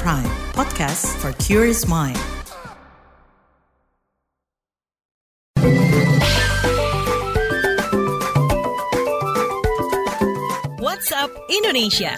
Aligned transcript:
Prime, 0.00 0.24
podcast 0.56 1.04
for 1.20 1.32
curious 1.36 1.84
mind. 1.86 2.16
WhatsApp 10.80 11.28
Indonesia. 11.52 12.16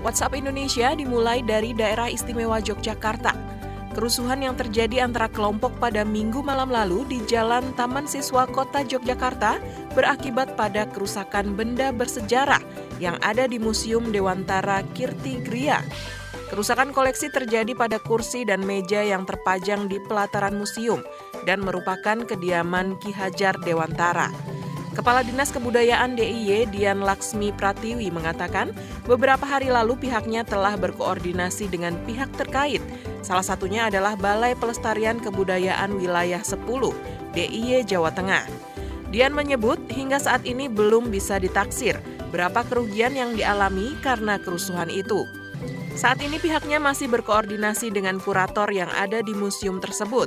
WhatsApp 0.00 0.32
Indonesia 0.32 0.96
dimulai 0.96 1.44
dari 1.44 1.76
daerah 1.76 2.08
istimewa 2.08 2.64
Yogyakarta. 2.64 3.57
Kerusuhan 3.98 4.38
yang 4.46 4.54
terjadi 4.54 5.02
antara 5.02 5.26
kelompok 5.26 5.74
pada 5.82 6.06
minggu 6.06 6.38
malam 6.38 6.70
lalu 6.70 7.02
di 7.10 7.18
Jalan 7.26 7.74
Taman 7.74 8.06
Siswa 8.06 8.46
Kota 8.46 8.86
Yogyakarta 8.86 9.58
berakibat 9.90 10.54
pada 10.54 10.86
kerusakan 10.86 11.58
benda 11.58 11.90
bersejarah 11.90 12.62
yang 13.02 13.18
ada 13.26 13.50
di 13.50 13.58
Museum 13.58 14.14
Dewantara 14.14 14.86
Kirti 14.94 15.42
Gria. 15.42 15.82
Kerusakan 16.46 16.94
koleksi 16.94 17.26
terjadi 17.34 17.74
pada 17.74 17.98
kursi 17.98 18.46
dan 18.46 18.62
meja 18.62 19.02
yang 19.02 19.26
terpajang 19.26 19.90
di 19.90 19.98
pelataran 20.06 20.54
museum 20.54 21.02
dan 21.42 21.58
merupakan 21.58 22.22
kediaman 22.22 23.02
Ki 23.02 23.10
Hajar 23.10 23.58
Dewantara. 23.66 24.30
Kepala 24.98 25.22
Dinas 25.22 25.54
Kebudayaan 25.54 26.18
DIY 26.18 26.74
Dian 26.74 27.06
Laksmi 27.06 27.54
Pratiwi 27.54 28.10
mengatakan 28.10 28.74
beberapa 29.06 29.46
hari 29.46 29.70
lalu 29.70 29.94
pihaknya 29.94 30.42
telah 30.42 30.74
berkoordinasi 30.74 31.70
dengan 31.70 31.94
pihak 32.02 32.26
terkait. 32.34 32.82
Salah 33.22 33.46
satunya 33.46 33.86
adalah 33.86 34.18
Balai 34.18 34.58
Pelestarian 34.58 35.22
Kebudayaan 35.22 35.94
Wilayah 35.94 36.42
10 36.42 36.66
DIY 37.30 37.86
Jawa 37.86 38.10
Tengah. 38.10 38.42
Dian 39.14 39.38
menyebut 39.38 39.78
hingga 39.86 40.18
saat 40.18 40.42
ini 40.42 40.66
belum 40.66 41.14
bisa 41.14 41.38
ditaksir 41.38 41.94
berapa 42.34 42.66
kerugian 42.66 43.14
yang 43.14 43.38
dialami 43.38 43.94
karena 44.02 44.42
kerusuhan 44.42 44.90
itu. 44.90 45.22
Saat 45.94 46.26
ini 46.26 46.42
pihaknya 46.42 46.82
masih 46.82 47.06
berkoordinasi 47.06 47.94
dengan 47.94 48.18
kurator 48.18 48.66
yang 48.74 48.90
ada 48.98 49.22
di 49.22 49.30
museum 49.30 49.78
tersebut. 49.78 50.26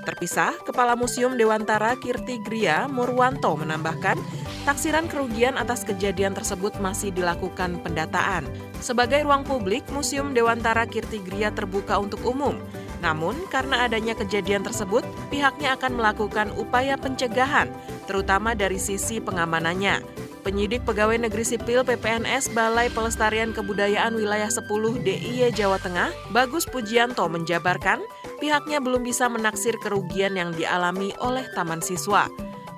Terpisah, 0.00 0.56
Kepala 0.64 0.96
Museum 0.96 1.36
Dewantara 1.36 1.92
Kirti 2.00 2.40
Gria 2.40 2.88
Murwanto 2.88 3.52
menambahkan, 3.56 4.16
taksiran 4.64 5.06
kerugian 5.06 5.60
atas 5.60 5.84
kejadian 5.84 6.32
tersebut 6.32 6.76
masih 6.80 7.12
dilakukan 7.12 7.80
pendataan. 7.84 8.48
Sebagai 8.80 9.22
ruang 9.24 9.44
publik, 9.44 9.84
Museum 9.92 10.32
Dewantara 10.32 10.88
Kirti 10.88 11.20
Gria 11.20 11.52
terbuka 11.52 12.00
untuk 12.00 12.24
umum. 12.24 12.56
Namun, 13.00 13.36
karena 13.48 13.88
adanya 13.88 14.12
kejadian 14.12 14.64
tersebut, 14.64 15.04
pihaknya 15.32 15.76
akan 15.76 15.96
melakukan 15.96 16.52
upaya 16.56 17.00
pencegahan, 17.00 17.72
terutama 18.04 18.52
dari 18.52 18.76
sisi 18.76 19.20
pengamanannya. 19.20 20.04
Penyidik 20.40 20.88
Pegawai 20.88 21.20
Negeri 21.20 21.44
Sipil 21.44 21.84
PPNS 21.84 22.56
Balai 22.56 22.88
Pelestarian 22.88 23.52
Kebudayaan 23.52 24.16
Wilayah 24.16 24.48
10 24.48 25.04
DIY 25.04 25.52
Jawa 25.52 25.76
Tengah, 25.76 26.08
Bagus 26.32 26.64
Pujianto 26.64 27.28
menjabarkan, 27.28 28.00
pihaknya 28.40 28.80
belum 28.80 29.04
bisa 29.04 29.28
menaksir 29.28 29.76
kerugian 29.78 30.34
yang 30.34 30.50
dialami 30.56 31.12
oleh 31.20 31.44
taman 31.52 31.84
siswa. 31.84 32.26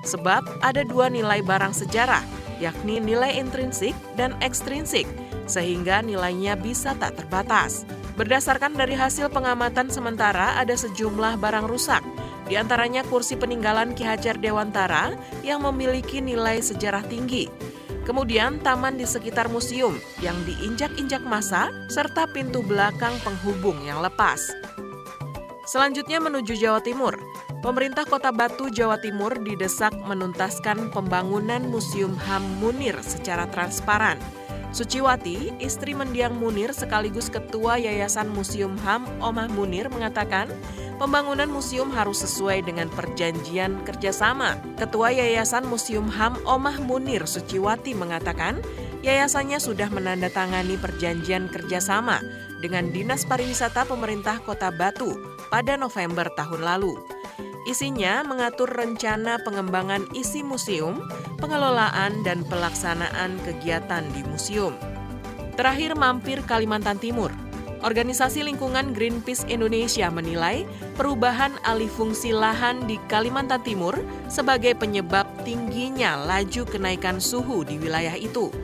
Sebab 0.02 0.66
ada 0.66 0.82
dua 0.82 1.06
nilai 1.06 1.40
barang 1.46 1.72
sejarah, 1.72 2.26
yakni 2.58 2.98
nilai 2.98 3.38
intrinsik 3.38 3.94
dan 4.18 4.34
ekstrinsik, 4.42 5.06
sehingga 5.46 6.02
nilainya 6.02 6.58
bisa 6.58 6.98
tak 6.98 7.14
terbatas. 7.14 7.86
Berdasarkan 8.18 8.76
dari 8.76 8.92
hasil 8.92 9.30
pengamatan 9.30 9.88
sementara, 9.88 10.58
ada 10.58 10.74
sejumlah 10.74 11.38
barang 11.40 11.70
rusak, 11.70 12.02
di 12.50 12.60
antaranya 12.60 13.06
kursi 13.08 13.38
peninggalan 13.38 13.96
Ki 13.96 14.04
Hajar 14.04 14.36
Dewantara 14.36 15.16
yang 15.40 15.64
memiliki 15.64 16.20
nilai 16.20 16.60
sejarah 16.60 17.06
tinggi. 17.08 17.48
Kemudian 18.02 18.58
taman 18.60 18.98
di 18.98 19.06
sekitar 19.06 19.46
museum 19.46 19.94
yang 20.18 20.34
diinjak-injak 20.42 21.22
masa 21.22 21.70
serta 21.86 22.26
pintu 22.26 22.60
belakang 22.66 23.14
penghubung 23.22 23.78
yang 23.86 24.02
lepas. 24.02 24.50
Selanjutnya 25.62 26.18
menuju 26.18 26.58
Jawa 26.58 26.82
Timur. 26.82 27.14
Pemerintah 27.62 28.02
Kota 28.02 28.34
Batu, 28.34 28.66
Jawa 28.66 28.98
Timur 28.98 29.30
didesak 29.38 29.94
menuntaskan 29.94 30.90
pembangunan 30.90 31.62
Museum 31.70 32.18
HAM 32.18 32.42
Munir 32.58 32.98
secara 33.06 33.46
transparan. 33.46 34.18
Suciwati, 34.74 35.54
istri 35.62 35.94
mendiang 35.94 36.34
Munir 36.34 36.74
sekaligus 36.74 37.30
ketua 37.30 37.78
Yayasan 37.78 38.34
Museum 38.34 38.74
HAM 38.82 39.06
Omah 39.22 39.46
Munir 39.54 39.86
mengatakan, 39.86 40.50
pembangunan 40.98 41.46
museum 41.46 41.94
harus 41.94 42.26
sesuai 42.26 42.66
dengan 42.66 42.90
perjanjian 42.90 43.86
kerjasama. 43.86 44.58
Ketua 44.80 45.14
Yayasan 45.14 45.68
Museum 45.70 46.10
HAM 46.10 46.42
Omah 46.42 46.82
Munir 46.82 47.22
Suciwati 47.28 47.94
mengatakan, 47.94 48.58
yayasannya 49.06 49.62
sudah 49.62 49.92
menandatangani 49.94 50.74
perjanjian 50.80 51.46
kerjasama 51.52 52.18
dengan 52.64 52.88
Dinas 52.94 53.26
Pariwisata 53.26 53.86
Pemerintah 53.86 54.38
Kota 54.40 54.70
Batu 54.70 55.18
pada 55.52 55.76
November 55.76 56.32
tahun 56.32 56.64
lalu. 56.64 56.96
Isinya 57.68 58.24
mengatur 58.26 58.72
rencana 58.72 59.38
pengembangan 59.44 60.08
isi 60.16 60.42
museum, 60.42 61.04
pengelolaan 61.38 62.24
dan 62.26 62.42
pelaksanaan 62.48 63.38
kegiatan 63.46 64.02
di 64.16 64.24
museum. 64.26 64.74
Terakhir 65.54 65.94
mampir 65.94 66.40
Kalimantan 66.48 66.96
Timur. 66.98 67.30
Organisasi 67.82 68.46
lingkungan 68.46 68.94
Greenpeace 68.94 69.42
Indonesia 69.50 70.06
menilai 70.06 70.66
perubahan 70.94 71.50
alih 71.66 71.90
fungsi 71.90 72.30
lahan 72.30 72.86
di 72.86 72.98
Kalimantan 73.10 73.62
Timur 73.66 73.98
sebagai 74.30 74.78
penyebab 74.78 75.26
tingginya 75.42 76.14
laju 76.14 76.62
kenaikan 76.66 77.18
suhu 77.18 77.66
di 77.66 77.78
wilayah 77.82 78.14
itu. 78.14 78.54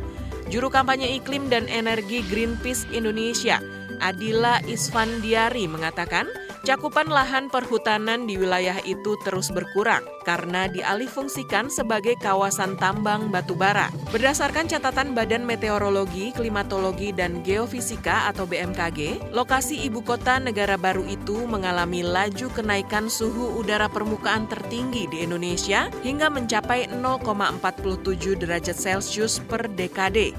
Juru 0.49 0.70
kampanye 0.70 1.19
iklim 1.19 1.50
dan 1.50 1.66
energi 1.66 2.22
Greenpeace 2.31 2.87
Indonesia, 2.94 3.59
Adila 3.99 4.62
Isfandiari 4.65 5.66
mengatakan, 5.66 6.31
Cakupan 6.67 7.07
lahan 7.07 7.47
perhutanan 7.47 8.27
di 8.27 8.35
wilayah 8.35 8.83
itu 8.83 9.15
terus 9.23 9.49
berkurang 9.55 10.03
karena 10.27 10.67
dialihfungsikan 10.67 11.71
sebagai 11.71 12.19
kawasan 12.19 12.75
tambang 12.77 13.31
batubara. 13.31 13.89
Berdasarkan 14.11 14.67
catatan 14.67 15.15
Badan 15.15 15.47
Meteorologi, 15.47 16.35
Klimatologi, 16.35 17.15
dan 17.15 17.47
Geofisika 17.47 18.27
atau 18.27 18.45
BMKG, 18.45 19.31
lokasi 19.31 19.87
ibu 19.87 20.03
kota 20.03 20.43
negara 20.43 20.75
baru 20.75 21.07
itu 21.07 21.47
mengalami 21.47 22.03
laju 22.03 22.51
kenaikan 22.51 23.07
suhu 23.07 23.55
udara 23.57 23.87
permukaan 23.87 24.51
tertinggi 24.51 25.07
di 25.09 25.23
Indonesia 25.23 25.87
hingga 26.03 26.27
mencapai 26.27 26.91
0,47 26.91 28.35
derajat 28.35 28.77
Celcius 28.77 29.39
per 29.47 29.71
dekade. 29.73 30.35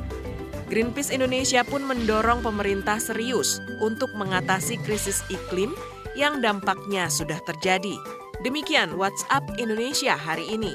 Greenpeace 0.70 1.10
Indonesia 1.10 1.66
pun 1.66 1.82
mendorong 1.82 2.46
pemerintah 2.46 3.02
serius 3.02 3.58
untuk 3.82 4.14
mengatasi 4.14 4.78
krisis 4.86 5.26
iklim 5.34 5.74
yang 6.16 6.40
dampaknya 6.40 7.12
sudah 7.12 7.38
terjadi. 7.44 7.98
Demikian 8.46 8.96
WhatsApp 8.96 9.44
Indonesia 9.60 10.16
hari 10.16 10.48
ini. 10.56 10.74